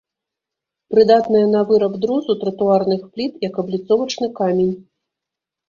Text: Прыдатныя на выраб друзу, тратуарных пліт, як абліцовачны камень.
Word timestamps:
Прыдатныя 0.93 1.49
на 1.55 1.61
выраб 1.73 1.93
друзу, 2.07 2.31
тратуарных 2.45 3.05
пліт, 3.13 3.39
як 3.47 3.63
абліцовачны 3.65 4.27
камень. 4.43 4.77